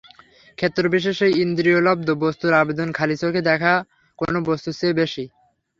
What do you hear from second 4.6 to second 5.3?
চেয়ে বেশি।